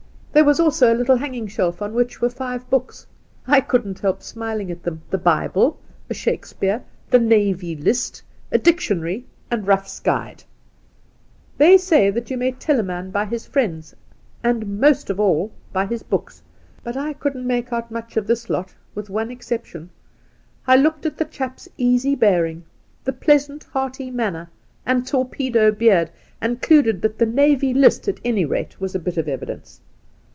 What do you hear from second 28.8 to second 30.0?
a bit of evidence.